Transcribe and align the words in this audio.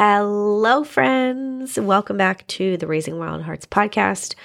Hello, 0.00 0.84
friends. 0.84 1.76
Welcome 1.76 2.16
back 2.16 2.46
to 2.46 2.76
the 2.76 2.86
Raising 2.86 3.18
Wild 3.18 3.42
Hearts 3.42 3.66
podcast. 3.66 4.36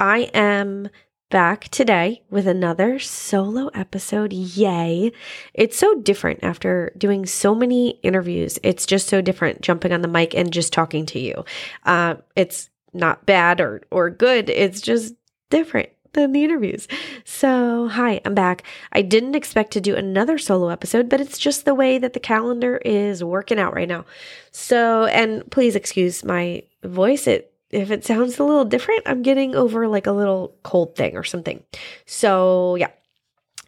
I 0.00 0.28
am 0.34 0.88
back 1.30 1.68
today 1.68 2.22
with 2.28 2.48
another 2.48 2.98
solo 2.98 3.68
episode. 3.68 4.32
Yay. 4.32 5.12
It's 5.54 5.78
so 5.78 6.00
different 6.00 6.40
after 6.42 6.92
doing 6.98 7.24
so 7.24 7.54
many 7.54 8.00
interviews. 8.02 8.58
It's 8.64 8.84
just 8.84 9.06
so 9.06 9.20
different 9.20 9.60
jumping 9.60 9.92
on 9.92 10.02
the 10.02 10.08
mic 10.08 10.34
and 10.34 10.52
just 10.52 10.72
talking 10.72 11.06
to 11.06 11.20
you. 11.20 11.44
Uh, 11.86 12.16
it's 12.34 12.68
not 12.92 13.26
bad 13.26 13.60
or, 13.60 13.82
or 13.92 14.10
good, 14.10 14.50
it's 14.50 14.80
just 14.80 15.14
different 15.50 15.90
than 16.12 16.32
the 16.32 16.44
interviews. 16.44 16.88
So, 17.24 17.88
hi, 17.88 18.20
I'm 18.24 18.34
back. 18.34 18.64
I 18.92 19.02
didn't 19.02 19.34
expect 19.34 19.72
to 19.72 19.80
do 19.80 19.94
another 19.94 20.38
solo 20.38 20.68
episode, 20.68 21.08
but 21.08 21.20
it's 21.20 21.38
just 21.38 21.64
the 21.64 21.74
way 21.74 21.98
that 21.98 22.12
the 22.12 22.20
calendar 22.20 22.78
is 22.78 23.22
working 23.22 23.58
out 23.58 23.74
right 23.74 23.88
now. 23.88 24.04
So, 24.50 25.04
and 25.06 25.48
please 25.50 25.76
excuse 25.76 26.24
my 26.24 26.62
voice. 26.82 27.26
It 27.26 27.52
if 27.70 27.90
it 27.92 28.04
sounds 28.04 28.38
a 28.38 28.44
little 28.44 28.64
different, 28.64 29.02
I'm 29.06 29.22
getting 29.22 29.54
over 29.54 29.86
like 29.86 30.06
a 30.06 30.12
little 30.12 30.56
cold 30.64 30.96
thing 30.96 31.16
or 31.16 31.24
something. 31.24 31.62
So, 32.06 32.76
yeah. 32.76 32.88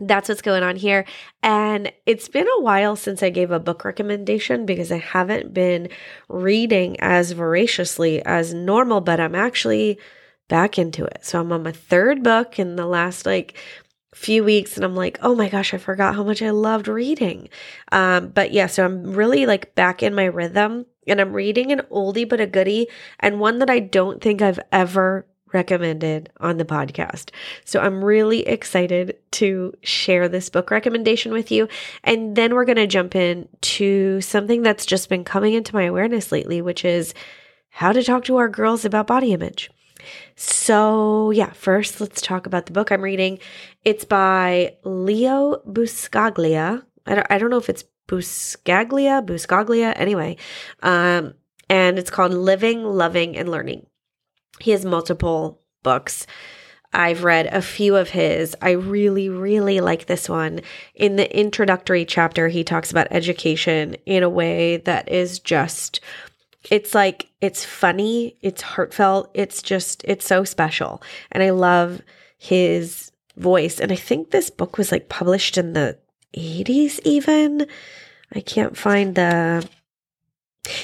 That's 0.00 0.28
what's 0.28 0.42
going 0.42 0.64
on 0.64 0.74
here. 0.74 1.04
And 1.44 1.92
it's 2.06 2.28
been 2.28 2.48
a 2.48 2.60
while 2.60 2.96
since 2.96 3.22
I 3.22 3.30
gave 3.30 3.52
a 3.52 3.60
book 3.60 3.84
recommendation 3.84 4.66
because 4.66 4.90
I 4.90 4.98
haven't 4.98 5.54
been 5.54 5.90
reading 6.28 6.98
as 6.98 7.30
voraciously 7.30 8.20
as 8.24 8.52
normal, 8.52 9.00
but 9.00 9.20
I'm 9.20 9.36
actually 9.36 10.00
back 10.48 10.78
into 10.78 11.04
it. 11.04 11.24
So 11.24 11.40
I'm 11.40 11.52
on 11.52 11.62
my 11.62 11.72
third 11.72 12.22
book 12.22 12.58
in 12.58 12.76
the 12.76 12.86
last 12.86 13.26
like 13.26 13.56
few 14.14 14.44
weeks 14.44 14.76
and 14.76 14.84
I'm 14.84 14.94
like, 14.94 15.18
oh 15.22 15.34
my 15.34 15.48
gosh, 15.48 15.72
I 15.72 15.78
forgot 15.78 16.14
how 16.14 16.24
much 16.24 16.42
I 16.42 16.50
loved 16.50 16.88
reading. 16.88 17.48
Um, 17.90 18.28
but 18.28 18.52
yeah, 18.52 18.66
so 18.66 18.84
I'm 18.84 19.14
really 19.14 19.46
like 19.46 19.74
back 19.74 20.02
in 20.02 20.14
my 20.14 20.24
rhythm 20.26 20.86
and 21.06 21.20
I'm 21.20 21.32
reading 21.32 21.72
an 21.72 21.80
oldie 21.90 22.28
but 22.28 22.40
a 22.40 22.46
goodie 22.46 22.88
and 23.20 23.40
one 23.40 23.58
that 23.58 23.70
I 23.70 23.78
don't 23.78 24.20
think 24.20 24.42
I've 24.42 24.60
ever 24.70 25.26
recommended 25.52 26.30
on 26.40 26.56
the 26.56 26.64
podcast. 26.64 27.30
So 27.64 27.80
I'm 27.80 28.04
really 28.04 28.46
excited 28.46 29.16
to 29.32 29.74
share 29.82 30.28
this 30.28 30.48
book 30.48 30.70
recommendation 30.70 31.32
with 31.32 31.50
you. 31.50 31.68
And 32.04 32.36
then 32.36 32.54
we're 32.54 32.64
going 32.64 32.76
to 32.76 32.86
jump 32.86 33.14
in 33.14 33.48
to 33.60 34.20
something 34.20 34.62
that's 34.62 34.86
just 34.86 35.08
been 35.08 35.24
coming 35.24 35.54
into 35.54 35.74
my 35.74 35.84
awareness 35.84 36.32
lately, 36.32 36.62
which 36.62 36.84
is 36.84 37.14
how 37.70 37.92
to 37.92 38.02
talk 38.02 38.24
to 38.24 38.36
our 38.36 38.48
girls 38.48 38.84
about 38.84 39.06
body 39.06 39.32
image. 39.32 39.70
So, 40.36 41.30
yeah, 41.30 41.52
first 41.52 42.00
let's 42.00 42.20
talk 42.20 42.46
about 42.46 42.66
the 42.66 42.72
book 42.72 42.90
I'm 42.90 43.02
reading. 43.02 43.38
It's 43.84 44.04
by 44.04 44.76
Leo 44.84 45.62
Buscaglia. 45.66 46.84
I 47.06 47.14
don't, 47.14 47.26
I 47.30 47.38
don't 47.38 47.50
know 47.50 47.58
if 47.58 47.68
it's 47.68 47.84
Buscaglia, 48.08 49.24
Buscaglia, 49.24 49.92
anyway. 49.96 50.36
Um, 50.82 51.34
and 51.68 51.98
it's 51.98 52.10
called 52.10 52.32
Living, 52.32 52.84
Loving, 52.84 53.36
and 53.36 53.48
Learning. 53.48 53.86
He 54.60 54.72
has 54.72 54.84
multiple 54.84 55.62
books. 55.82 56.26
I've 56.92 57.24
read 57.24 57.46
a 57.46 57.62
few 57.62 57.96
of 57.96 58.10
his. 58.10 58.54
I 58.60 58.72
really, 58.72 59.28
really 59.30 59.80
like 59.80 60.06
this 60.06 60.28
one. 60.28 60.60
In 60.94 61.16
the 61.16 61.34
introductory 61.36 62.04
chapter, 62.04 62.48
he 62.48 62.64
talks 62.64 62.90
about 62.90 63.08
education 63.10 63.96
in 64.04 64.22
a 64.22 64.28
way 64.28 64.76
that 64.78 65.08
is 65.08 65.38
just 65.38 66.00
it's 66.70 66.94
like 66.94 67.28
it's 67.40 67.64
funny, 67.64 68.36
it's 68.40 68.62
heartfelt, 68.62 69.30
it's 69.34 69.62
just 69.62 70.04
it's 70.04 70.26
so 70.26 70.44
special. 70.44 71.02
And 71.30 71.42
I 71.42 71.50
love 71.50 72.02
his 72.38 73.12
voice. 73.36 73.80
And 73.80 73.92
I 73.92 73.96
think 73.96 74.30
this 74.30 74.50
book 74.50 74.78
was 74.78 74.92
like 74.92 75.08
published 75.08 75.58
in 75.58 75.72
the 75.72 75.98
80s 76.36 77.00
even. 77.04 77.66
I 78.34 78.40
can't 78.40 78.76
find 78.76 79.14
the 79.14 79.68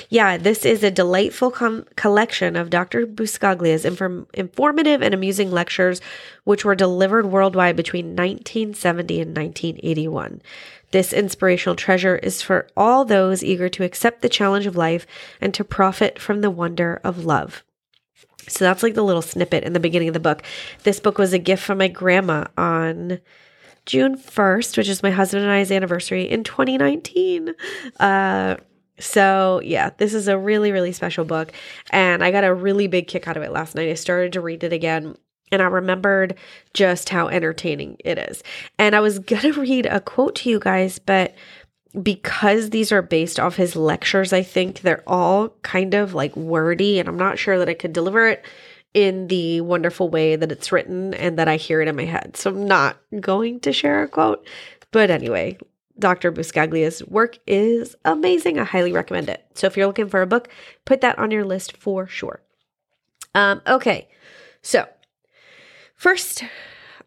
yeah, 0.08 0.36
this 0.36 0.64
is 0.64 0.82
a 0.82 0.90
delightful 0.90 1.52
com- 1.52 1.86
collection 1.94 2.56
of 2.56 2.68
Dr. 2.68 3.06
Buscaglia's 3.06 3.84
inform- 3.84 4.26
informative 4.34 5.02
and 5.02 5.14
amusing 5.14 5.52
lectures, 5.52 6.00
which 6.42 6.64
were 6.64 6.74
delivered 6.74 7.26
worldwide 7.26 7.76
between 7.76 8.16
1970 8.16 9.20
and 9.20 9.36
1981. 9.36 10.42
This 10.90 11.12
inspirational 11.12 11.76
treasure 11.76 12.16
is 12.16 12.40
for 12.40 12.66
all 12.76 13.04
those 13.04 13.44
eager 13.44 13.68
to 13.68 13.84
accept 13.84 14.22
the 14.22 14.28
challenge 14.28 14.66
of 14.66 14.76
life 14.76 15.06
and 15.40 15.52
to 15.54 15.64
profit 15.64 16.18
from 16.18 16.40
the 16.40 16.50
wonder 16.50 17.00
of 17.04 17.24
love. 17.24 17.62
So 18.48 18.64
that's 18.64 18.82
like 18.82 18.94
the 18.94 19.04
little 19.04 19.22
snippet 19.22 19.64
in 19.64 19.74
the 19.74 19.80
beginning 19.80 20.08
of 20.08 20.14
the 20.14 20.20
book. 20.20 20.42
This 20.84 21.00
book 21.00 21.18
was 21.18 21.32
a 21.32 21.38
gift 21.38 21.62
from 21.62 21.78
my 21.78 21.88
grandma 21.88 22.46
on 22.56 23.20
June 23.84 24.16
1st, 24.16 24.76
which 24.76 24.88
is 24.88 25.02
my 25.02 25.10
husband 25.10 25.44
and 25.44 25.52
I's 25.52 25.70
anniversary 25.70 26.28
in 26.28 26.44
2019. 26.44 27.54
Uh, 28.00 28.56
so, 28.98 29.60
yeah, 29.62 29.90
this 29.98 30.14
is 30.14 30.28
a 30.28 30.38
really, 30.38 30.72
really 30.72 30.92
special 30.92 31.24
book. 31.24 31.52
And 31.90 32.24
I 32.24 32.30
got 32.30 32.44
a 32.44 32.54
really 32.54 32.86
big 32.86 33.06
kick 33.06 33.28
out 33.28 33.36
of 33.36 33.42
it 33.42 33.52
last 33.52 33.74
night. 33.74 33.88
I 33.88 33.94
started 33.94 34.32
to 34.32 34.40
read 34.40 34.64
it 34.64 34.72
again 34.72 35.16
and 35.50 35.62
I 35.62 35.66
remembered 35.66 36.36
just 36.74 37.08
how 37.08 37.28
entertaining 37.28 37.96
it 38.04 38.18
is. 38.18 38.42
And 38.78 38.94
I 38.94 39.00
was 39.00 39.18
going 39.18 39.42
to 39.42 39.60
read 39.60 39.86
a 39.86 40.00
quote 40.00 40.36
to 40.36 40.50
you 40.50 40.58
guys, 40.58 40.98
but 40.98 41.34
because 42.02 42.70
these 42.70 42.92
are 42.92 43.02
based 43.02 43.40
off 43.40 43.56
his 43.56 43.74
lectures, 43.74 44.32
I 44.32 44.42
think 44.42 44.80
they're 44.80 45.04
all 45.06 45.50
kind 45.62 45.94
of 45.94 46.14
like 46.14 46.36
wordy, 46.36 46.98
and 46.98 47.08
I'm 47.08 47.16
not 47.16 47.38
sure 47.38 47.58
that 47.58 47.68
I 47.68 47.74
could 47.74 47.92
deliver 47.92 48.28
it 48.28 48.44
in 48.94 49.28
the 49.28 49.60
wonderful 49.60 50.08
way 50.08 50.36
that 50.36 50.52
it's 50.52 50.72
written 50.72 51.14
and 51.14 51.38
that 51.38 51.48
I 51.48 51.56
hear 51.56 51.80
it 51.80 51.88
in 51.88 51.96
my 51.96 52.04
head. 52.04 52.36
So 52.36 52.50
I'm 52.50 52.66
not 52.66 52.98
going 53.20 53.60
to 53.60 53.72
share 53.72 54.02
a 54.02 54.08
quote. 54.08 54.46
But 54.90 55.10
anyway, 55.10 55.58
Dr. 55.98 56.32
Buscaglia's 56.32 57.04
work 57.06 57.38
is 57.46 57.94
amazing. 58.04 58.58
I 58.58 58.64
highly 58.64 58.92
recommend 58.92 59.28
it. 59.28 59.44
So 59.54 59.66
if 59.66 59.76
you're 59.76 59.86
looking 59.86 60.08
for 60.08 60.22
a 60.22 60.26
book, 60.26 60.48
put 60.84 61.00
that 61.02 61.18
on 61.18 61.30
your 61.30 61.44
list 61.44 61.76
for 61.76 62.06
sure. 62.06 62.40
Um, 63.34 63.60
okay, 63.66 64.08
so 64.62 64.88
First 65.98 66.44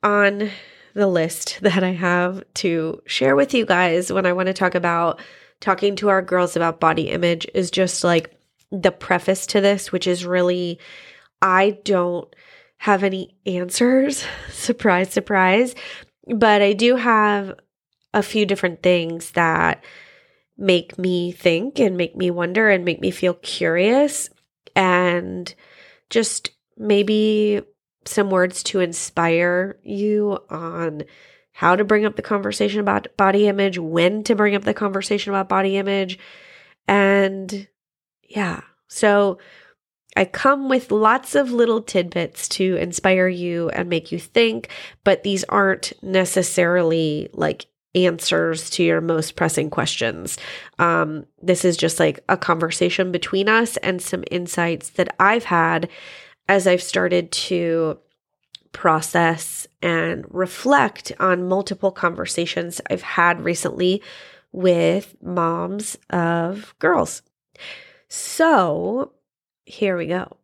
on 0.04 0.50
the 0.94 1.08
list 1.08 1.60
that 1.62 1.82
I 1.82 1.92
have 1.92 2.44
to 2.56 3.02
share 3.06 3.38
with 3.38 3.54
you 3.54 3.66
guys 3.66 4.12
when 4.12 4.26
I 4.26 4.34
want 4.34 4.48
to 4.48 4.54
talk 4.54 4.76
about 4.76 5.22
talking 5.62 5.96
to 5.96 6.10
our 6.10 6.22
girls 6.22 6.58
about 6.58 6.82
body 6.82 7.10
image 7.10 7.48
is 7.54 7.72
just 7.72 8.04
like 8.04 8.38
the 8.70 8.92
preface 8.92 9.46
to 9.48 9.62
this, 9.62 9.94
which 9.94 10.08
is 10.08 10.26
really, 10.26 10.78
I 11.42 11.80
don't 11.86 12.28
have 12.80 13.04
any 13.04 13.38
answers. 13.46 14.26
surprise, 14.50 15.10
surprise. 15.10 15.74
But 16.28 16.62
I 16.62 16.74
do 16.74 16.98
have 16.98 17.54
a 18.14 18.22
few 18.22 18.46
different 18.46 18.84
things 18.84 19.32
that 19.32 19.86
make 20.58 21.00
me 21.00 21.32
think 21.32 21.80
and 21.80 21.96
make 21.96 22.18
me 22.18 22.30
wonder 22.30 22.70
and 22.70 22.84
make 22.84 23.00
me 23.00 23.12
feel 23.12 23.36
curious 23.36 24.30
and 24.76 25.56
just 26.10 26.52
maybe 26.78 27.62
some 28.06 28.30
words 28.30 28.64
to 28.64 28.80
inspire 28.80 29.78
you 29.84 30.40
on 30.50 31.04
how 31.54 31.76
to 31.76 31.84
bring 31.84 32.06
up 32.06 32.16
the 32.16 32.22
conversation 32.22 32.80
about 32.80 33.16
body 33.18 33.48
image, 33.48 33.78
when 33.78 34.24
to 34.24 34.36
bring 34.36 34.56
up 34.56 34.64
the 34.64 34.74
conversation 34.74 35.32
about 35.32 35.50
body 35.50 35.78
image. 35.78 36.18
And 36.88 37.68
yeah, 38.24 38.62
so 38.88 39.38
I 40.16 40.26
come 40.26 40.70
with 40.70 40.92
lots 40.92 41.36
of 41.36 41.52
little 41.52 41.82
tidbits 41.82 42.50
to 42.50 42.76
inspire 42.76 43.28
you 43.28 43.70
and 43.70 43.90
make 43.90 44.12
you 44.12 44.20
think, 44.20 44.70
but 45.04 45.24
these 45.24 45.44
aren't 45.46 45.94
necessarily 46.02 47.30
like 47.34 47.68
answers 47.94 48.70
to 48.72 48.84
your 48.84 49.02
most 49.02 49.36
pressing 49.36 49.70
questions. 49.70 50.38
Um, 50.80 51.26
this 51.42 51.66
is 51.66 51.78
just 51.78 52.00
like 52.00 52.24
a 52.30 52.38
conversation 52.38 53.12
between 53.12 53.50
us 53.50 53.78
and 53.78 54.02
some 54.02 54.24
insights 54.32 54.92
that 54.92 55.14
I've 55.20 55.46
had 55.46 55.90
as 56.48 56.68
I've 56.68 56.84
started 56.84 57.32
to 57.32 58.00
process 58.74 59.68
and 59.82 60.26
reflect 60.30 61.12
on 61.20 61.48
multiple 61.48 61.92
conversations 61.92 62.82
I've 62.90 63.02
had 63.02 63.44
recently 63.44 64.02
with 64.52 65.16
moms 65.22 65.98
of 66.10 66.76
girls. 66.80 67.22
So, 68.08 69.14
here 69.66 69.98
we 69.98 70.08
go. 70.08 70.38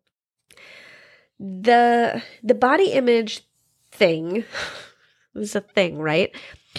The 1.40 2.24
the 2.42 2.56
body 2.56 2.92
image 2.92 3.46
thing 3.92 4.44
was 5.34 5.56
a 5.56 5.62
thing, 5.62 6.00
right? 6.00 6.36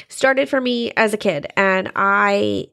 Started 0.09 0.49
for 0.49 0.61
me 0.61 0.93
as 0.97 1.13
a 1.13 1.19
kid 1.19 1.47
and 1.57 1.93
I 1.95 2.69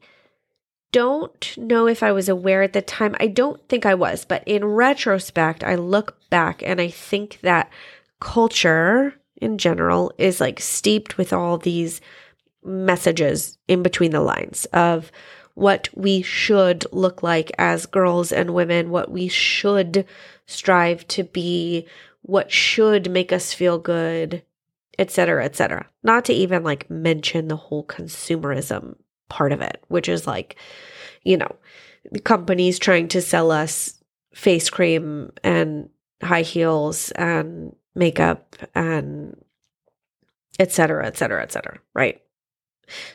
don't 0.96 1.58
know 1.58 1.88
if 1.88 2.02
I 2.02 2.14
was 2.14 2.30
aware 2.30 2.62
at 2.62 2.72
the 2.72 2.82
time. 2.82 3.18
I 3.20 3.28
don't 3.28 3.62
think 3.68 3.86
I 3.86 3.96
was, 3.96 4.24
but 4.24 4.42
in 4.46 4.64
retrospect, 4.64 5.62
I 5.62 5.76
look 5.76 6.18
back 6.30 6.64
and 6.66 6.80
I 6.80 6.88
think 6.88 7.42
that 7.42 7.70
culture 8.22 9.14
in 9.36 9.58
general 9.58 10.14
is 10.18 10.40
like 10.40 10.62
steeped 10.62 11.18
with 11.18 11.34
all 11.34 11.58
these 11.58 12.00
messages 12.64 13.58
in 13.68 13.84
between 13.84 14.12
the 14.12 14.22
lines 14.22 14.64
of 14.72 15.12
what 15.56 15.90
we 15.96 16.22
should 16.22 16.86
look 16.94 17.22
like 17.22 17.52
as 17.58 17.86
girls 17.86 18.32
and 18.32 18.54
women, 18.54 18.90
what 18.90 19.12
we 19.12 19.28
should 19.28 20.06
strive 20.46 21.06
to 21.10 21.26
be, 21.26 21.86
what 22.22 22.54
should 22.54 23.12
make 23.12 23.34
us 23.34 23.52
feel 23.54 23.80
good, 23.80 24.44
etc., 24.98 25.44
etc. 25.44 25.90
Not 26.04 26.24
to 26.24 26.34
even 26.34 26.64
like 26.64 26.90
mention 26.90 27.50
the 27.50 27.58
whole 27.58 27.84
consumerism 27.84 28.96
part 29.30 29.52
of 29.52 29.62
it, 29.62 29.84
which 29.88 30.10
is 30.10 30.28
like, 30.28 30.56
you 31.24 31.38
know, 31.38 31.56
companies 32.24 32.80
trying 32.80 33.08
to 33.10 33.22
sell 33.22 33.52
us 33.52 34.02
face 34.34 34.70
cream 34.70 35.32
and 35.44 35.90
high 36.22 36.44
heels 36.44 37.12
and 37.12 37.76
makeup 37.96 38.56
and 38.76 39.36
et 40.60 40.72
cetera, 40.72 41.06
et 41.06 41.18
cetera, 41.18 41.42
et 41.42 41.52
cetera. 41.52 41.80
Right. 41.94 42.22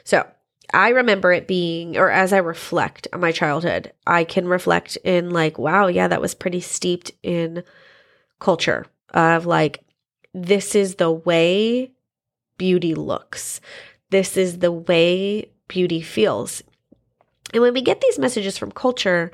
So 0.05 0.27
I 0.73 0.91
remember 0.91 1.33
it 1.33 1.47
being, 1.47 1.97
or 1.97 2.11
as 2.11 2.33
I 2.33 2.39
reflect 2.39 3.09
on 3.13 3.21
my 3.21 3.33
childhood, 3.33 3.93
I 4.07 4.25
can 4.25 4.49
reflect 4.49 4.97
in 5.05 5.31
like, 5.31 5.59
wow, 5.59 5.87
yeah, 5.87 6.09
that 6.09 6.21
was 6.21 6.35
pretty 6.35 6.61
steeped 6.61 7.13
in 7.23 7.63
culture 8.39 8.87
of 9.13 9.47
like, 9.47 9.85
this 10.33 10.75
is 10.75 10.97
the 10.97 11.11
way 11.11 11.93
beauty 12.57 12.95
looks. 12.95 13.61
This 14.11 14.37
is 14.37 14.59
the 14.59 14.73
way 14.73 15.51
beauty 15.71 16.03
feels. 16.03 16.63
And 17.55 17.63
when 17.63 17.73
we 17.73 17.81
get 17.81 18.03
these 18.03 18.19
messages 18.19 18.59
from 18.59 18.73
culture, 18.73 19.33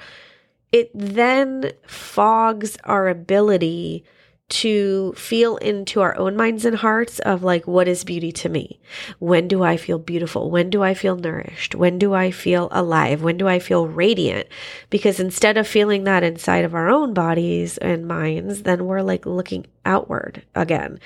it 0.71 0.91
then 0.95 1.73
fogs 1.87 2.77
our 2.85 3.09
ability 3.09 4.05
to 4.49 5.13
feel 5.15 5.57
into 5.57 6.01
our 6.01 6.17
own 6.17 6.37
minds 6.37 6.65
and 6.65 6.77
hearts 6.77 7.19
of 7.21 7.43
like, 7.43 7.67
what 7.67 7.89
is 7.89 8.05
beauty 8.05 8.31
to 8.31 8.49
me? 8.49 8.79
When 9.19 9.49
do 9.49 9.65
I 9.65 9.77
feel 9.77 9.99
beautiful? 9.99 10.51
When 10.51 10.71
do 10.71 10.85
I 10.85 10.95
feel 10.95 11.17
nourished? 11.17 11.75
When 11.75 11.99
do 11.99 12.15
I 12.15 12.31
feel 12.31 12.69
alive? 12.71 13.23
When 13.23 13.39
do 13.39 13.49
I 13.49 13.59
feel 13.59 13.89
radiant? 13.89 14.47
Because 14.89 15.19
instead 15.19 15.57
of 15.57 15.67
feeling 15.67 16.05
that 16.05 16.23
inside 16.23 16.65
of 16.65 16.77
our 16.77 16.89
own 16.89 17.13
bodies 17.13 17.77
and 17.79 18.07
minds, 18.07 18.63
then 18.63 18.85
we're 18.85 19.03
like 19.03 19.27
looking 19.27 19.67
outward 19.85 20.45
again. 20.55 21.01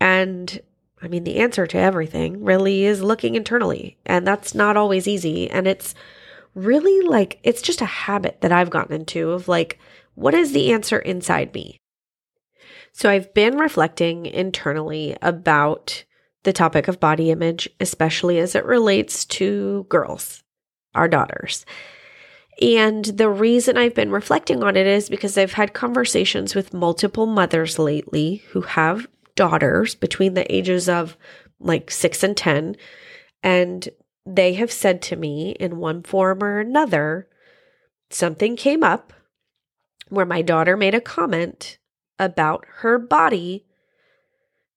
And 0.00 0.60
I 1.02 1.08
mean, 1.08 1.24
the 1.24 1.36
answer 1.36 1.66
to 1.66 1.78
everything 1.78 2.42
really 2.44 2.84
is 2.84 3.02
looking 3.02 3.34
internally. 3.34 3.98
And 4.06 4.26
that's 4.26 4.54
not 4.54 4.76
always 4.76 5.06
easy. 5.06 5.50
And 5.50 5.66
it's 5.66 5.94
really 6.54 7.06
like, 7.06 7.38
it's 7.42 7.62
just 7.62 7.82
a 7.82 7.86
habit 7.86 8.40
that 8.40 8.52
I've 8.52 8.70
gotten 8.70 8.94
into 8.94 9.30
of 9.32 9.46
like, 9.46 9.78
what 10.14 10.34
is 10.34 10.52
the 10.52 10.72
answer 10.72 10.98
inside 10.98 11.52
me? 11.52 11.78
So 12.92 13.10
I've 13.10 13.34
been 13.34 13.58
reflecting 13.58 14.24
internally 14.24 15.16
about 15.20 16.04
the 16.44 16.52
topic 16.54 16.88
of 16.88 16.98
body 16.98 17.30
image, 17.30 17.68
especially 17.78 18.38
as 18.38 18.54
it 18.54 18.64
relates 18.64 19.26
to 19.26 19.84
girls, 19.90 20.42
our 20.94 21.08
daughters. 21.08 21.66
And 22.62 23.04
the 23.04 23.28
reason 23.28 23.76
I've 23.76 23.94
been 23.94 24.10
reflecting 24.10 24.62
on 24.62 24.76
it 24.76 24.86
is 24.86 25.10
because 25.10 25.36
I've 25.36 25.52
had 25.52 25.74
conversations 25.74 26.54
with 26.54 26.72
multiple 26.72 27.26
mothers 27.26 27.78
lately 27.78 28.36
who 28.52 28.62
have 28.62 29.06
daughters 29.36 29.94
between 29.94 30.34
the 30.34 30.52
ages 30.52 30.88
of 30.88 31.16
like 31.60 31.90
six 31.90 32.22
and 32.22 32.36
10. 32.36 32.76
And 33.42 33.88
they 34.26 34.54
have 34.54 34.72
said 34.72 35.00
to 35.02 35.16
me 35.16 35.50
in 35.60 35.78
one 35.78 36.02
form 36.02 36.42
or 36.42 36.58
another, 36.58 37.28
something 38.10 38.56
came 38.56 38.82
up 38.82 39.12
where 40.08 40.26
my 40.26 40.42
daughter 40.42 40.76
made 40.76 40.94
a 40.94 41.00
comment 41.00 41.78
about 42.18 42.64
her 42.78 42.98
body, 42.98 43.64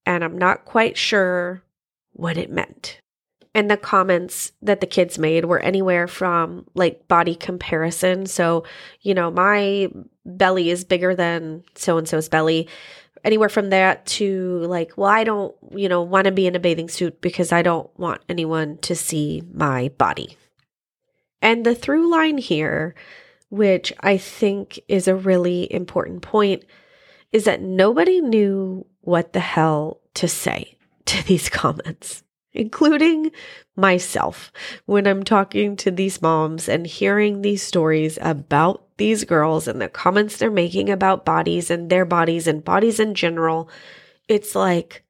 and 0.06 0.24
I'm 0.24 0.38
not 0.38 0.66
quite 0.66 0.98
sure 0.98 1.64
what 2.14 2.38
it 2.38 2.52
meant. 2.52 3.00
And 3.56 3.70
the 3.70 3.78
comments 3.78 4.52
that 4.62 4.80
the 4.82 4.88
kids 4.88 5.18
made 5.18 5.46
were 5.46 5.60
anywhere 5.60 6.08
from 6.08 6.66
like 6.76 7.08
body 7.08 7.36
comparison. 7.36 8.26
So, 8.26 8.64
you 9.02 9.14
know, 9.14 9.32
my 9.32 9.90
belly 10.26 10.70
is 10.70 10.84
bigger 10.84 11.16
than 11.16 11.64
so 11.76 11.98
and 11.98 12.08
so's 12.08 12.30
belly. 12.30 12.68
Anywhere 13.24 13.50
from 13.50 13.70
that 13.70 14.06
to 14.06 14.60
like, 14.60 14.98
well, 14.98 15.10
I 15.10 15.24
don't, 15.24 15.56
you 15.72 15.90
know, 15.90 16.02
want 16.02 16.26
to 16.26 16.32
be 16.32 16.48
in 16.48 16.56
a 16.56 16.60
bathing 16.60 16.90
suit 16.90 17.22
because 17.22 17.52
I 17.52 17.62
don't 17.62 17.90
want 18.00 18.22
anyone 18.30 18.78
to 18.80 18.96
see 18.96 19.44
my 19.54 19.90
body. 19.98 20.38
And 21.42 21.66
the 21.66 21.76
through 21.76 22.12
line 22.12 22.38
here, 22.38 22.96
which 23.50 23.94
I 24.02 24.18
think 24.18 24.80
is 24.88 25.08
a 25.08 25.16
really 25.16 25.72
important 25.72 26.22
point, 26.22 26.64
is 27.32 27.46
that 27.46 27.62
nobody 27.62 28.22
knew 28.22 28.86
what 29.02 29.34
the 29.34 29.40
hell 29.40 30.02
to 30.16 30.28
say 30.28 30.78
to 31.06 31.26
these 31.26 31.50
comments, 31.50 32.24
including 32.54 33.32
myself 33.76 34.52
when 34.86 35.08
I'm 35.08 35.24
talking 35.24 35.76
to 35.78 35.92
these 35.92 36.22
moms 36.22 36.68
and 36.68 36.86
hearing 36.86 37.42
these 37.42 37.64
stories 37.64 38.18
about 38.22 38.86
these 39.00 39.24
girls 39.24 39.68
and 39.68 39.82
the 39.82 39.90
comments 39.90 40.38
they're 40.38 40.52
making 40.52 40.90
about 40.90 41.26
bodies 41.26 41.72
and 41.72 41.90
their 41.90 42.06
bodies 42.06 42.46
and 42.46 42.64
bodies 42.64 43.00
in 43.00 43.16
general. 43.16 43.70
It's 44.28 44.54
like, 44.54 45.04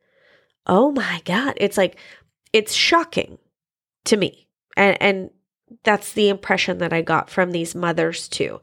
oh 0.66 0.92
my 0.92 1.22
God. 1.26 1.56
It's 1.58 1.78
like, 1.78 1.98
it's 2.54 2.74
shocking 2.74 3.38
to 4.06 4.16
me. 4.16 4.48
And, 4.78 4.98
and 5.02 5.30
that's 5.84 6.14
the 6.14 6.30
impression 6.30 6.78
that 6.78 6.94
I 6.94 7.02
got 7.02 7.30
from 7.30 7.52
these 7.52 7.76
mothers 7.76 8.30
too. 8.30 8.62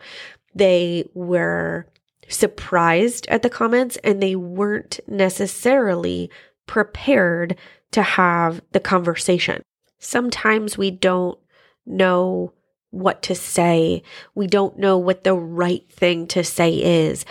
They 0.54 1.04
were 1.12 1.86
surprised 2.28 3.26
at 3.28 3.42
the 3.42 3.50
comments 3.50 3.98
and 4.02 4.22
they 4.22 4.36
weren't 4.36 5.00
necessarily 5.06 6.30
prepared 6.66 7.56
to 7.92 8.02
have 8.02 8.62
the 8.72 8.80
conversation. 8.80 9.62
Sometimes 9.98 10.78
we 10.78 10.90
don't 10.90 11.38
know 11.84 12.52
what 12.98 13.22
to 13.22 13.34
say. 13.34 14.02
We 14.34 14.46
don't 14.46 14.78
know 14.78 14.98
what 14.98 15.24
the 15.24 15.34
right 15.34 15.88
thing 15.90 16.26
to 16.28 16.44
say 16.44 16.72
is. 16.74 17.24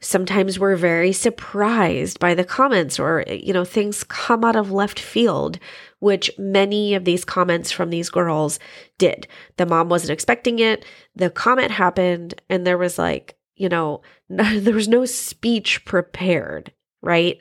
Sometimes 0.00 0.58
we're 0.58 0.76
very 0.76 1.12
surprised 1.12 2.20
by 2.20 2.34
the 2.34 2.44
comments 2.44 2.98
or, 2.98 3.24
you 3.28 3.52
know, 3.52 3.64
things 3.64 4.04
come 4.04 4.44
out 4.44 4.54
of 4.54 4.70
left 4.70 5.00
field, 5.00 5.58
which 6.00 6.30
many 6.38 6.94
of 6.94 7.04
these 7.04 7.24
comments 7.24 7.72
from 7.72 7.90
these 7.90 8.10
girls 8.10 8.58
did. 8.98 9.26
The 9.56 9.66
mom 9.66 9.88
wasn't 9.88 10.10
expecting 10.10 10.58
it. 10.58 10.84
The 11.14 11.30
comment 11.30 11.70
happened, 11.70 12.40
and 12.50 12.66
there 12.66 12.78
was 12.78 12.98
like, 12.98 13.36
you 13.56 13.68
know, 13.68 14.02
there 14.28 14.74
was 14.74 14.88
no 14.88 15.06
speech 15.06 15.84
prepared, 15.86 16.72
right? 17.02 17.40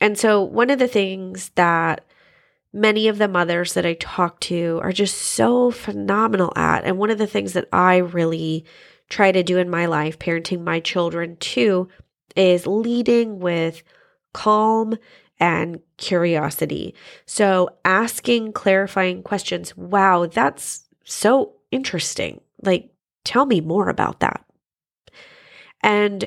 And 0.00 0.18
so, 0.18 0.42
one 0.42 0.70
of 0.70 0.78
the 0.78 0.88
things 0.88 1.50
that 1.56 2.04
many 2.72 3.08
of 3.08 3.18
the 3.18 3.28
mothers 3.28 3.74
that 3.74 3.86
I 3.86 3.94
talk 3.94 4.40
to 4.40 4.80
are 4.82 4.92
just 4.92 5.18
so 5.18 5.70
phenomenal 5.70 6.52
at, 6.56 6.84
and 6.84 6.98
one 6.98 7.10
of 7.10 7.18
the 7.18 7.26
things 7.26 7.52
that 7.52 7.68
I 7.72 7.98
really 7.98 8.64
try 9.08 9.30
to 9.30 9.42
do 9.42 9.58
in 9.58 9.68
my 9.68 9.86
life, 9.86 10.18
parenting 10.18 10.62
my 10.62 10.80
children 10.80 11.36
too, 11.36 11.88
is 12.34 12.66
leading 12.66 13.38
with 13.40 13.82
calm 14.32 14.96
and 15.38 15.80
curiosity. 15.98 16.94
So, 17.26 17.68
asking 17.84 18.52
clarifying 18.52 19.22
questions. 19.22 19.76
Wow, 19.76 20.26
that's 20.26 20.84
so 21.04 21.54
interesting. 21.70 22.40
Like, 22.62 22.90
tell 23.24 23.44
me 23.44 23.60
more 23.60 23.88
about 23.88 24.20
that. 24.20 24.44
And 25.82 26.26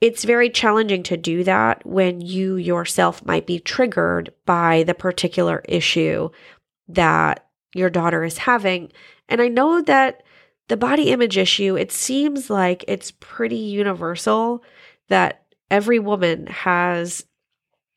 it's 0.00 0.24
very 0.24 0.48
challenging 0.48 1.02
to 1.04 1.16
do 1.16 1.42
that 1.44 1.84
when 1.84 2.20
you 2.20 2.56
yourself 2.56 3.24
might 3.24 3.46
be 3.46 3.58
triggered 3.58 4.32
by 4.46 4.84
the 4.84 4.94
particular 4.94 5.62
issue 5.68 6.28
that 6.88 7.46
your 7.74 7.90
daughter 7.90 8.24
is 8.24 8.38
having. 8.38 8.92
And 9.28 9.42
I 9.42 9.48
know 9.48 9.82
that 9.82 10.22
the 10.68 10.76
body 10.76 11.10
image 11.10 11.36
issue, 11.36 11.76
it 11.76 11.90
seems 11.90 12.48
like 12.48 12.84
it's 12.86 13.12
pretty 13.18 13.56
universal 13.56 14.62
that 15.08 15.44
every 15.70 15.98
woman 15.98 16.46
has, 16.46 17.24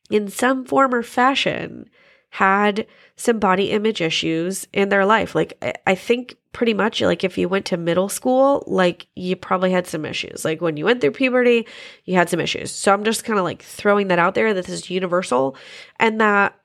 in 0.09 0.27
some 0.27 0.65
form 0.65 0.95
or 0.95 1.03
fashion, 1.03 1.89
had 2.31 2.87
some 3.17 3.39
body 3.39 3.71
image 3.71 4.01
issues 4.01 4.65
in 4.71 4.87
their 4.87 5.05
life. 5.05 5.35
Like, 5.35 5.53
I 5.85 5.95
think 5.95 6.37
pretty 6.53 6.73
much 6.73 7.01
like 7.01 7.25
if 7.25 7.37
you 7.37 7.49
went 7.49 7.65
to 7.65 7.77
middle 7.77 8.07
school, 8.07 8.63
like 8.67 9.07
you 9.15 9.35
probably 9.35 9.71
had 9.71 9.85
some 9.85 10.05
issues. 10.05 10.45
Like 10.45 10.61
when 10.61 10.77
you 10.77 10.85
went 10.85 11.01
through 11.01 11.11
puberty, 11.11 11.67
you 12.05 12.15
had 12.15 12.29
some 12.29 12.39
issues. 12.39 12.71
So 12.71 12.93
I'm 12.93 13.03
just 13.03 13.25
kind 13.25 13.37
of 13.37 13.43
like 13.43 13.61
throwing 13.61 14.07
that 14.07 14.19
out 14.19 14.33
there 14.33 14.53
that 14.53 14.65
this 14.65 14.83
is 14.83 14.89
universal 14.89 15.57
and 15.99 16.21
that 16.21 16.57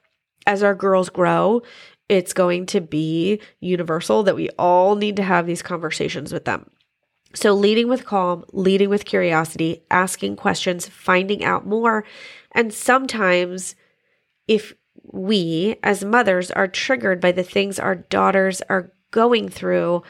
as 0.46 0.62
our 0.62 0.75
girls 0.75 1.08
grow, 1.08 1.62
it's 2.08 2.32
going 2.32 2.66
to 2.66 2.80
be 2.80 3.40
universal 3.58 4.23
that 4.23 4.37
we 4.37 4.49
all 4.50 4.94
need 4.94 5.16
to 5.16 5.25
have 5.25 5.46
these 5.46 5.62
conversations 5.62 6.32
with 6.32 6.44
them. 6.44 6.70
So, 7.35 7.52
leading 7.52 7.88
with 7.88 8.06
calm, 8.06 8.44
leading 8.52 8.88
with 8.88 9.04
curiosity, 9.04 9.82
asking 9.90 10.37
questions, 10.37 10.88
finding 10.88 11.44
out 11.44 11.66
more. 11.66 12.04
And 12.52 12.73
sometimes, 12.73 13.75
if 14.46 14.73
we 15.12 15.76
as 15.82 16.04
mothers 16.04 16.50
are 16.50 16.68
triggered 16.68 17.20
by 17.20 17.32
the 17.32 17.42
things 17.42 17.78
our 17.78 17.94
daughters 17.94 18.62
are 18.68 18.92
going 19.10 19.48
through, 19.48 20.02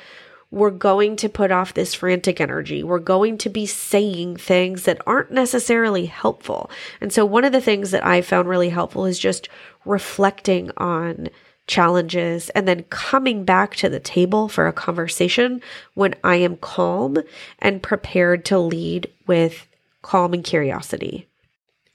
we're 0.51 0.71
going 0.71 1.17
to 1.17 1.29
put 1.29 1.51
off 1.51 1.75
this 1.75 1.95
frantic 1.95 2.41
energy. 2.41 2.83
We're 2.83 2.99
going 2.99 3.37
to 3.39 3.49
be 3.49 3.67
saying 3.67 4.37
things 4.37 4.85
that 4.85 5.01
aren't 5.07 5.33
necessarily 5.33 6.07
helpful. 6.07 6.71
And 7.01 7.13
so, 7.13 7.25
one 7.25 7.45
of 7.45 7.53
the 7.53 7.61
things 7.61 7.91
that 7.91 8.07
I 8.07 8.23
found 8.23 8.49
really 8.49 8.71
helpful 8.71 9.05
is 9.07 9.19
just 9.19 9.49
reflecting 9.85 10.71
on 10.77 11.29
challenges 11.67 12.49
and 12.51 12.67
then 12.69 12.85
coming 12.85 13.45
back 13.45 13.75
to 13.77 13.89
the 13.89 13.99
table 13.99 14.49
for 14.49 14.67
a 14.67 14.73
conversation 14.73 15.61
when 15.95 16.15
I 16.23 16.37
am 16.37 16.57
calm 16.57 17.19
and 17.59 17.83
prepared 17.83 18.45
to 18.47 18.59
lead 18.59 19.11
with 19.27 19.67
calm 20.03 20.33
and 20.33 20.45
curiosity. 20.45 21.26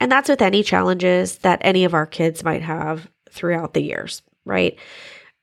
And 0.01 0.11
that's 0.11 0.29
with 0.29 0.41
any 0.41 0.63
challenges 0.63 1.37
that 1.37 1.59
any 1.61 1.85
of 1.85 1.93
our 1.93 2.07
kids 2.07 2.43
might 2.43 2.63
have 2.63 3.07
throughout 3.29 3.75
the 3.75 3.83
years, 3.83 4.23
right? 4.45 4.75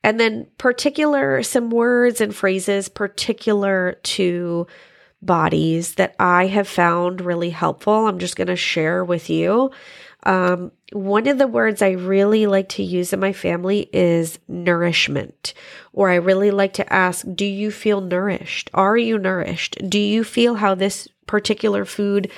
And 0.02 0.18
then 0.18 0.48
particular 0.58 1.44
some 1.44 1.70
words 1.70 2.20
and 2.20 2.34
phrases 2.34 2.88
particular 2.88 4.00
to 4.02 4.66
bodies 5.22 5.94
that 5.94 6.16
I 6.18 6.46
have 6.46 6.66
found 6.66 7.20
really 7.20 7.50
helpful. 7.50 8.08
I'm 8.08 8.18
just 8.18 8.34
going 8.34 8.48
to 8.48 8.56
share 8.56 9.04
with 9.04 9.30
you. 9.30 9.70
Um, 10.24 10.72
one 10.92 11.28
of 11.28 11.38
the 11.38 11.46
words 11.46 11.80
I 11.80 11.90
really 11.90 12.48
like 12.48 12.70
to 12.70 12.82
use 12.82 13.12
in 13.12 13.20
my 13.20 13.32
family 13.32 13.88
is 13.92 14.40
nourishment, 14.48 15.54
or 15.92 16.10
I 16.10 16.16
really 16.16 16.50
like 16.50 16.72
to 16.74 16.92
ask, 16.92 17.24
Do 17.32 17.44
you 17.44 17.70
feel 17.70 18.00
nourished? 18.00 18.70
Are 18.74 18.96
you 18.96 19.18
nourished? 19.18 19.78
Do 19.88 20.00
you 20.00 20.24
feel 20.24 20.56
how 20.56 20.74
this 20.74 21.06
particular 21.26 21.84
food 21.84 22.28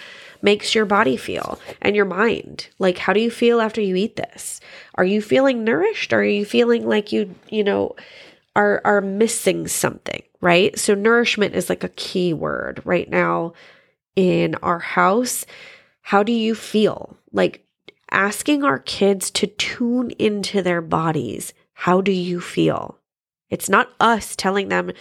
makes 0.42 0.74
your 0.74 0.84
body 0.86 1.16
feel 1.16 1.58
and 1.80 1.94
your 1.94 2.04
mind? 2.04 2.68
Like, 2.78 2.98
how 2.98 3.12
do 3.12 3.20
you 3.20 3.30
feel 3.30 3.60
after 3.60 3.80
you 3.80 3.96
eat 3.96 4.16
this? 4.16 4.60
Are 4.94 5.04
you 5.04 5.22
feeling 5.22 5.64
nourished? 5.64 6.12
Are 6.12 6.24
you 6.24 6.44
feeling 6.44 6.86
like 6.86 7.12
you, 7.12 7.34
you 7.48 7.64
know, 7.64 7.96
are, 8.56 8.80
are 8.84 9.00
missing 9.00 9.68
something, 9.68 10.22
right? 10.40 10.78
So, 10.78 10.94
nourishment 10.94 11.54
is 11.54 11.68
like 11.68 11.84
a 11.84 11.90
key 11.90 12.32
word 12.32 12.82
right 12.84 13.08
now 13.08 13.54
in 14.16 14.54
our 14.56 14.80
house. 14.80 15.46
How 16.02 16.22
do 16.22 16.32
you 16.32 16.54
feel? 16.54 17.16
Like, 17.32 17.64
asking 18.10 18.64
our 18.64 18.78
kids 18.78 19.30
to 19.30 19.46
tune 19.46 20.10
into 20.18 20.62
their 20.62 20.82
bodies. 20.82 21.54
How 21.74 22.00
do 22.00 22.12
you 22.12 22.40
feel? 22.40 22.98
It's 23.48 23.68
not 23.68 23.92
us 23.98 24.36
telling 24.36 24.68
them 24.68 24.92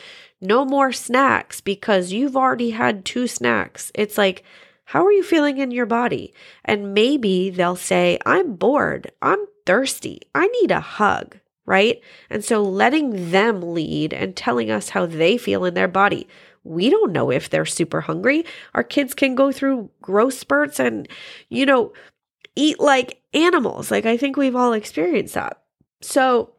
no 0.42 0.66
more 0.66 0.92
snacks 0.92 1.62
because 1.62 2.12
you've 2.12 2.38
already 2.38 2.72
had 2.72 3.06
two 3.06 3.28
snacks. 3.28 3.92
It's 3.94 4.18
like, 4.18 4.44
how 4.90 5.06
are 5.06 5.12
you 5.12 5.22
feeling 5.22 5.60
in 5.60 5.70
your 5.70 5.86
body? 5.86 6.34
And 6.66 6.96
maybe 6.96 7.52
they'll 7.52 7.76
say, 7.76 8.18
I'm 8.26 8.56
bored. 8.56 9.12
I'm 9.22 9.46
thirsty. 9.68 10.22
I 10.34 10.48
need 10.48 10.72
a 10.72 10.80
hug, 10.80 11.38
right? 11.68 12.02
And 12.32 12.44
so 12.44 12.64
letting 12.64 13.30
them 13.30 13.62
lead 13.62 14.16
and 14.16 14.36
telling 14.36 14.72
us 14.72 14.90
how 14.90 15.06
they 15.06 15.38
feel 15.38 15.64
in 15.64 15.76
their 15.76 15.88
body. 15.88 16.28
We 16.64 16.90
don't 16.90 17.12
know 17.12 17.30
if 17.30 17.52
they're 17.52 17.68
super 17.68 18.02
hungry. 18.02 18.46
Our 18.74 18.82
kids 18.82 19.14
can 19.14 19.36
go 19.36 19.52
through 19.52 19.92
growth 20.02 20.34
spurts 20.34 20.80
and, 20.80 21.08
you 21.50 21.68
know, 21.68 21.94
eat 22.56 22.80
like 22.80 23.22
animals. 23.32 23.92
Like 23.92 24.08
I 24.08 24.18
think 24.18 24.38
we've 24.38 24.56
all 24.56 24.74
experienced 24.74 25.36
that. 25.36 25.62
So, 26.02 26.56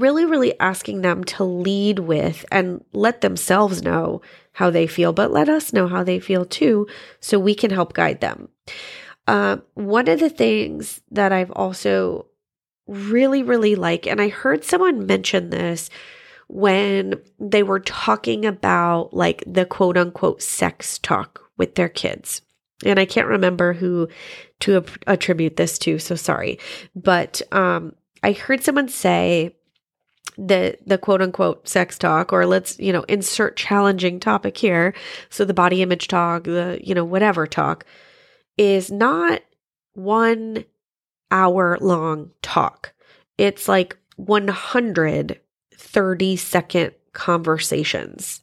really, 0.00 0.24
really 0.24 0.58
asking 0.60 1.02
them 1.02 1.24
to 1.24 1.44
lead 1.44 2.00
with 2.00 2.44
and 2.50 2.84
let 2.92 3.20
themselves 3.20 3.82
know 3.82 4.20
how 4.52 4.70
they 4.70 4.86
feel, 4.86 5.12
but 5.12 5.30
let 5.30 5.48
us 5.48 5.72
know 5.72 5.86
how 5.86 6.02
they 6.02 6.18
feel 6.18 6.44
too, 6.44 6.86
so 7.20 7.38
we 7.38 7.54
can 7.54 7.70
help 7.70 7.92
guide 7.92 8.20
them. 8.20 8.48
Uh, 9.26 9.58
one 9.74 10.08
of 10.08 10.20
the 10.20 10.30
things 10.30 11.00
that 11.10 11.32
I've 11.32 11.50
also 11.50 12.26
really, 12.86 13.42
really 13.42 13.74
like, 13.74 14.06
and 14.06 14.20
I 14.20 14.28
heard 14.28 14.64
someone 14.64 15.06
mention 15.06 15.50
this 15.50 15.90
when 16.48 17.14
they 17.40 17.64
were 17.64 17.80
talking 17.80 18.46
about 18.46 19.12
like 19.12 19.42
the 19.46 19.66
quote 19.66 19.96
unquote 19.96 20.40
sex 20.40 20.98
talk 20.98 21.42
with 21.56 21.74
their 21.74 21.88
kids 21.88 22.40
and 22.84 22.98
I 22.98 23.04
can't 23.04 23.28
remember 23.28 23.72
who 23.72 24.08
to 24.60 24.84
attribute 25.06 25.56
this 25.56 25.78
to, 25.80 25.98
so 25.98 26.14
sorry. 26.14 26.58
But 26.94 27.40
um, 27.52 27.94
I 28.22 28.32
heard 28.32 28.62
someone 28.62 28.88
say 28.88 29.56
the 30.38 30.76
the 30.86 30.98
quote 30.98 31.22
unquote 31.22 31.68
sex 31.68 31.98
talk, 31.98 32.32
or 32.32 32.46
let's 32.46 32.78
you 32.78 32.92
know 32.92 33.02
insert 33.02 33.56
challenging 33.56 34.20
topic 34.20 34.56
here. 34.56 34.94
So 35.30 35.44
the 35.44 35.54
body 35.54 35.82
image 35.82 36.08
talk, 36.08 36.44
the 36.44 36.78
you 36.82 36.94
know 36.94 37.04
whatever 37.04 37.46
talk, 37.46 37.84
is 38.56 38.90
not 38.90 39.42
one 39.94 40.64
hour 41.30 41.78
long 41.80 42.30
talk. 42.42 42.92
It's 43.38 43.68
like 43.68 43.96
130 44.16 46.36
second 46.36 46.94
conversations. 47.12 48.42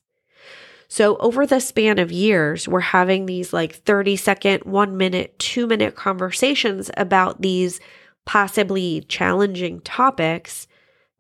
So, 0.88 1.18
over 1.18 1.48
the 1.48 1.60
span 1.60 1.98
of 1.98 2.12
years, 2.12 2.68
we're 2.68 2.80
having 2.80 3.26
these 3.26 3.52
like 3.52 3.74
30 3.74 4.16
second, 4.16 4.64
one 4.64 4.96
minute, 4.96 5.40
two 5.40 5.66
minute 5.66 5.96
conversations 5.96 6.92
about 6.96 7.42
these 7.42 7.80
possibly 8.26 9.02
challenging 9.08 9.82
topics, 9.82 10.68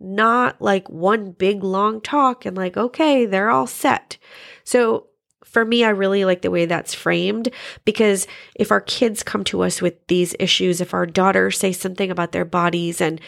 not 0.03 0.61
like 0.61 0.89
one 0.89 1.31
big 1.31 1.63
long 1.63 2.01
talk 2.01 2.45
and 2.45 2.57
like, 2.57 2.77
okay, 2.77 3.25
they're 3.25 3.49
all 3.49 3.67
set. 3.67 4.17
So, 4.63 5.07
for 5.43 5.65
me, 5.65 5.83
I 5.83 5.89
really 5.89 6.25
like 6.25 6.41
the 6.41 6.49
way 6.49 6.65
that's 6.65 6.95
framed 6.95 7.49
because 7.85 8.25
if 8.55 8.71
our 8.71 8.81
kids 8.81 9.21
come 9.21 9.43
to 9.45 9.61
us 9.61 9.81
with 9.83 10.07
these 10.07 10.35
issues, 10.39 10.81
if 10.81 10.95
our 10.95 11.05
daughters 11.05 11.59
say 11.59 11.71
something 11.71 12.09
about 12.09 12.31
their 12.31 12.45
bodies 12.45 12.99
and 12.99 13.21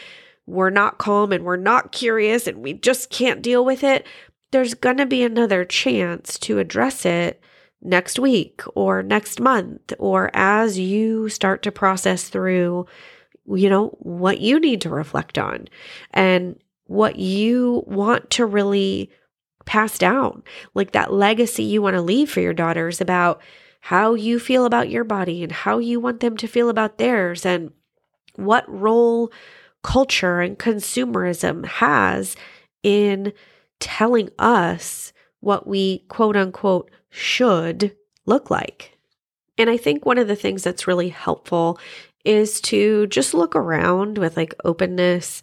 we're 0.46 0.70
not 0.70 0.98
calm 0.98 1.30
and 1.30 1.44
we're 1.44 1.56
not 1.56 1.92
curious 1.92 2.48
and 2.48 2.58
we 2.58 2.72
just 2.72 3.10
can't 3.10 3.42
deal 3.42 3.64
with 3.64 3.84
it, 3.84 4.06
there's 4.50 4.74
going 4.74 4.96
to 4.96 5.06
be 5.06 5.22
another 5.22 5.64
chance 5.64 6.38
to 6.40 6.58
address 6.58 7.04
it 7.06 7.40
next 7.82 8.18
week 8.18 8.62
or 8.74 9.02
next 9.02 9.38
month 9.38 9.92
or 9.98 10.30
as 10.34 10.78
you 10.78 11.28
start 11.28 11.62
to 11.62 11.70
process 11.70 12.28
through 12.28 12.86
you 13.54 13.68
know 13.68 13.88
what 14.00 14.40
you 14.40 14.58
need 14.58 14.80
to 14.80 14.88
reflect 14.88 15.38
on 15.38 15.68
and 16.12 16.58
what 16.86 17.16
you 17.16 17.82
want 17.86 18.30
to 18.30 18.46
really 18.46 19.10
pass 19.64 19.98
down 19.98 20.42
like 20.74 20.92
that 20.92 21.12
legacy 21.12 21.64
you 21.64 21.82
want 21.82 21.94
to 21.94 22.00
leave 22.00 22.30
for 22.30 22.40
your 22.40 22.54
daughters 22.54 23.00
about 23.00 23.40
how 23.80 24.14
you 24.14 24.38
feel 24.38 24.64
about 24.64 24.88
your 24.90 25.04
body 25.04 25.42
and 25.42 25.52
how 25.52 25.78
you 25.78 26.00
want 26.00 26.20
them 26.20 26.36
to 26.36 26.46
feel 26.46 26.68
about 26.68 26.98
theirs 26.98 27.44
and 27.44 27.72
what 28.36 28.64
role 28.68 29.30
culture 29.82 30.40
and 30.40 30.58
consumerism 30.58 31.64
has 31.64 32.36
in 32.82 33.32
telling 33.80 34.28
us 34.38 35.12
what 35.40 35.66
we 35.66 35.98
quote 36.08 36.36
unquote 36.36 36.90
should 37.10 37.94
look 38.24 38.50
like. 38.50 38.98
And 39.58 39.70
I 39.70 39.76
think 39.76 40.04
one 40.04 40.18
of 40.18 40.28
the 40.28 40.36
things 40.36 40.62
that's 40.62 40.88
really 40.88 41.08
helpful 41.08 41.78
is 42.24 42.60
to 42.62 43.06
just 43.06 43.32
look 43.34 43.54
around 43.54 44.18
with 44.18 44.36
like 44.36 44.54
openness 44.64 45.42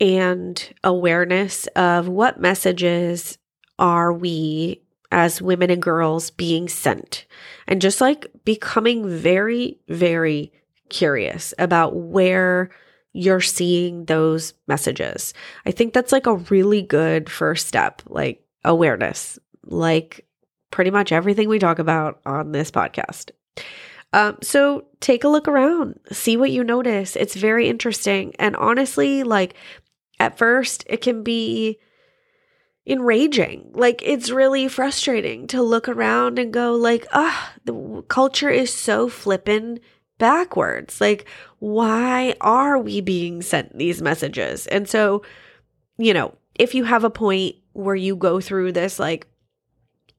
and 0.00 0.72
awareness 0.84 1.66
of 1.68 2.08
what 2.08 2.40
messages 2.40 3.38
are 3.78 4.12
we 4.12 4.82
as 5.10 5.40
women 5.40 5.70
and 5.70 5.82
girls 5.82 6.30
being 6.30 6.68
sent 6.68 7.24
and 7.66 7.80
just 7.80 8.00
like 8.00 8.26
becoming 8.44 9.08
very 9.08 9.78
very 9.88 10.52
curious 10.88 11.54
about 11.58 11.96
where 11.96 12.70
you're 13.12 13.40
seeing 13.40 14.04
those 14.04 14.54
messages. 14.66 15.34
I 15.66 15.70
think 15.70 15.92
that's 15.92 16.12
like 16.12 16.26
a 16.26 16.36
really 16.36 16.82
good 16.82 17.30
first 17.30 17.66
step, 17.66 18.02
like 18.06 18.44
awareness, 18.64 19.38
like 19.64 20.26
pretty 20.70 20.90
much 20.90 21.10
everything 21.12 21.48
we 21.48 21.58
talk 21.58 21.78
about 21.78 22.20
on 22.26 22.52
this 22.52 22.70
podcast. 22.70 23.30
Um, 24.12 24.38
so 24.42 24.86
take 25.00 25.24
a 25.24 25.28
look 25.28 25.48
around, 25.48 25.98
see 26.12 26.36
what 26.36 26.50
you 26.50 26.64
notice. 26.64 27.16
It's 27.16 27.34
very 27.34 27.68
interesting. 27.68 28.34
And 28.38 28.56
honestly, 28.56 29.22
like 29.22 29.54
at 30.20 30.38
first, 30.38 30.84
it 30.86 31.00
can 31.00 31.22
be 31.22 31.78
enraging. 32.86 33.70
Like 33.74 34.02
it's 34.04 34.30
really 34.30 34.66
frustrating 34.68 35.46
to 35.48 35.62
look 35.62 35.88
around 35.88 36.38
and 36.38 36.52
go 36.52 36.74
like, 36.74 37.06
ah, 37.12 37.52
the 37.64 38.02
culture 38.08 38.50
is 38.50 38.72
so 38.72 39.08
flippin' 39.08 39.80
backwards. 40.18 41.00
Like, 41.00 41.26
why 41.58 42.34
are 42.40 42.78
we 42.78 43.00
being 43.00 43.42
sent 43.42 43.76
these 43.76 44.02
messages? 44.02 44.66
And 44.66 44.88
so, 44.88 45.22
you 45.98 46.14
know, 46.14 46.34
if 46.54 46.74
you 46.74 46.84
have 46.84 47.04
a 47.04 47.10
point 47.10 47.56
where 47.72 47.94
you 47.94 48.16
go 48.16 48.40
through 48.40 48.72
this 48.72 48.98
like 48.98 49.28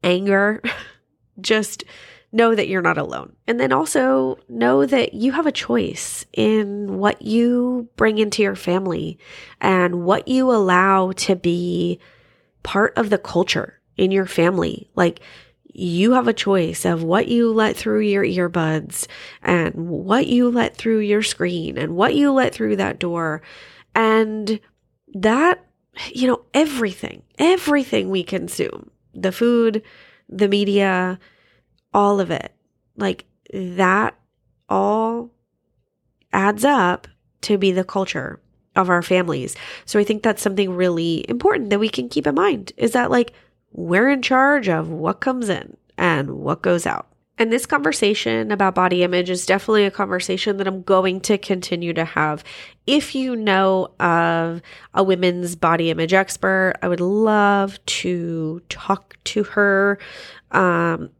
anger, 0.02 0.62
just 1.40 1.84
know 2.32 2.54
that 2.54 2.68
you're 2.68 2.82
not 2.82 2.98
alone. 2.98 3.34
And 3.46 3.58
then 3.58 3.72
also 3.72 4.38
know 4.48 4.86
that 4.86 5.14
you 5.14 5.32
have 5.32 5.46
a 5.46 5.52
choice 5.52 6.24
in 6.32 6.98
what 6.98 7.22
you 7.22 7.88
bring 7.96 8.18
into 8.18 8.42
your 8.42 8.56
family 8.56 9.18
and 9.60 10.04
what 10.04 10.28
you 10.28 10.50
allow 10.50 11.12
to 11.12 11.34
be 11.36 11.98
part 12.62 12.92
of 12.96 13.10
the 13.10 13.18
culture 13.18 13.80
in 13.96 14.10
your 14.10 14.26
family. 14.26 14.90
Like, 14.94 15.20
you 15.72 16.12
have 16.12 16.26
a 16.26 16.32
choice 16.32 16.84
of 16.84 17.02
what 17.02 17.28
you 17.28 17.52
let 17.52 17.76
through 17.76 18.00
your 18.00 18.24
earbuds 18.24 19.06
and 19.42 19.74
what 19.74 20.26
you 20.26 20.50
let 20.50 20.76
through 20.76 20.98
your 20.98 21.22
screen 21.22 21.78
and 21.78 21.94
what 21.94 22.14
you 22.14 22.32
let 22.32 22.52
through 22.52 22.76
that 22.76 22.98
door. 22.98 23.42
And 23.94 24.60
that, 25.14 25.64
you 26.12 26.26
know, 26.26 26.42
everything, 26.54 27.22
everything 27.38 28.10
we 28.10 28.24
consume 28.24 28.90
the 29.14 29.32
food, 29.32 29.82
the 30.28 30.48
media, 30.48 31.18
all 31.92 32.20
of 32.20 32.30
it 32.30 32.52
like 32.96 33.24
that 33.52 34.14
all 34.68 35.30
adds 36.32 36.64
up 36.64 37.08
to 37.42 37.58
be 37.58 37.72
the 37.72 37.84
culture 37.84 38.40
of 38.76 38.88
our 38.88 39.02
families. 39.02 39.56
So 39.84 39.98
I 39.98 40.04
think 40.04 40.22
that's 40.22 40.42
something 40.42 40.70
really 40.70 41.24
important 41.28 41.70
that 41.70 41.80
we 41.80 41.88
can 41.88 42.08
keep 42.08 42.26
in 42.26 42.34
mind 42.34 42.72
is 42.76 42.92
that 42.92 43.10
like 43.10 43.32
we're 43.72 44.08
in 44.08 44.22
charge 44.22 44.68
of 44.68 44.88
what 44.88 45.20
comes 45.20 45.48
in 45.48 45.76
and 45.98 46.30
what 46.30 46.62
goes 46.62 46.86
out. 46.86 47.06
And 47.38 47.50
this 47.50 47.64
conversation 47.64 48.52
about 48.52 48.74
body 48.74 49.02
image 49.02 49.30
is 49.30 49.46
definitely 49.46 49.86
a 49.86 49.90
conversation 49.90 50.58
that 50.58 50.68
I'm 50.68 50.82
going 50.82 51.22
to 51.22 51.38
continue 51.38 51.94
to 51.94 52.04
have. 52.04 52.44
If 52.86 53.14
you 53.14 53.34
know 53.34 53.94
of 53.98 54.60
a 54.92 55.02
women's 55.02 55.56
body 55.56 55.90
image 55.90 56.12
expert, 56.12 56.74
I 56.82 56.88
would 56.88 57.00
love 57.00 57.82
to 57.86 58.60
talk 58.68 59.16
to 59.24 59.44
her. 59.44 59.98
Um, 60.50 61.10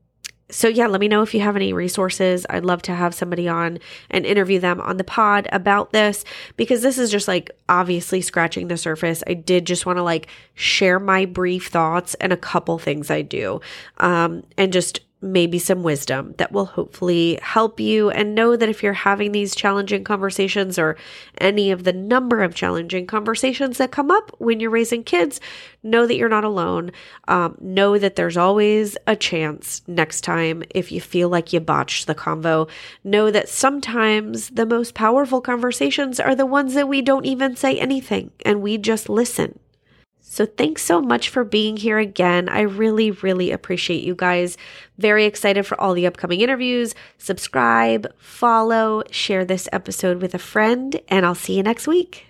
so 0.50 0.69
yeah, 0.69 0.87
let 0.87 1.00
me 1.00 1.09
know 1.09 1.23
if 1.23 1.35
you 1.35 1.40
have 1.40 1.57
any 1.57 1.73
resources. 1.73 2.47
I'd 2.50 2.64
love 2.64 2.83
to 2.83 2.95
have 2.95 3.14
somebody 3.14 3.49
on 3.49 3.78
and 4.11 4.26
interview 4.26 4.59
them 4.59 4.80
on 4.80 4.97
the 4.97 5.04
pod 5.04 5.49
about 5.52 5.92
this 5.92 6.25
because 6.57 6.83
this 6.83 6.99
is 6.99 7.11
just 7.11 7.28
like 7.28 7.50
obviously 7.69 8.21
scratching 8.21 8.69
the 8.69 8.76
surface. 8.76 9.23
I 9.26 9.35
did 9.35 9.66
just 9.66 9.87
want 9.87 9.99
to 9.99 10.02
like 10.02 10.28
share 10.54 10.99
my 10.99 11.25
brief 11.25 11.69
thoughts 11.69 12.14
and 12.14 12.33
a 12.33 12.37
couple 12.37 12.78
things 12.78 13.11
I 13.11 13.23
do. 13.23 13.61
Um, 13.99 14.45
and 14.57 14.73
just 14.73 15.00
maybe 15.23 15.59
some 15.59 15.83
wisdom 15.83 16.35
that 16.39 16.53
will 16.53 16.65
hopefully 16.65 17.39
help 17.43 17.79
you 17.79 18.11
and 18.11 18.35
know 18.35 18.57
that 18.57 18.69
if 18.69 18.83
you're 18.83 18.93
having 18.93 19.33
these 19.33 19.55
challenging 19.55 20.03
conversations 20.03 20.79
or 20.79 20.97
any 21.39 21.71
of 21.71 21.85
the 21.85 21.93
number 21.93 22.43
of 22.43 22.55
challenging 22.55 23.07
conversations 23.07 23.79
that 23.79 23.91
come 23.91 24.11
up 24.11 24.35
when 24.39 24.61
you're 24.61 24.71
raising 24.71 25.05
kids, 25.05 25.41
know 25.83 26.07
that 26.07 26.17
you're 26.17 26.29
not 26.29 26.45
alone. 26.45 26.91
Um, 27.29 27.57
know 27.61 27.99
that 27.99 28.17
there's 28.17 28.37
always 28.37 28.97
a 29.07 29.17
chance 29.17 29.83
next 29.87 30.23
time 30.23 30.62
if 30.71 30.91
you 30.91 31.00
feel 31.00 31.29
like 31.29 31.53
you 31.53 31.61
botched 31.61 32.07
the 32.07 32.15
convo. 32.15 32.69
Know 33.05 33.31
that 33.31 33.49
sometimes 33.49 34.50
the 34.50 34.67
most 34.67 34.95
powerful 34.95 35.41
conversations 35.41 36.19
are 36.19 36.35
the 36.35 36.47
ones 36.47 36.75
that 36.75 36.89
we 36.89 37.03
don't 37.03 37.27
even 37.27 37.57
say 37.57 37.79
anything 37.79 38.31
and 38.45 38.62
we 38.62 38.79
just 38.79 39.09
listen. 39.09 39.59
So, 40.32 40.46
thanks 40.46 40.82
so 40.82 41.02
much 41.02 41.28
for 41.28 41.42
being 41.42 41.76
here 41.76 41.99
again. 41.99 42.49
I 42.49 42.60
really, 42.60 43.10
really 43.10 43.50
appreciate 43.50 44.04
you 44.04 44.14
guys. 44.14 44.56
Very 44.96 45.25
excited 45.25 45.66
for 45.66 45.78
all 45.80 45.92
the 45.92 46.06
upcoming 46.06 46.40
interviews. 46.40 46.94
Subscribe, 47.18 48.06
follow, 48.16 49.02
share 49.10 49.44
this 49.44 49.68
episode 49.72 50.22
with 50.22 50.32
a 50.32 50.38
friend, 50.38 51.00
and 51.08 51.26
I'll 51.26 51.34
see 51.34 51.56
you 51.56 51.64
next 51.64 51.88
week. 51.88 52.29